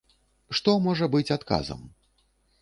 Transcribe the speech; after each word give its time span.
Што 0.59 0.73
можа 0.85 1.09
быць 1.17 1.33
адказам? 1.37 1.85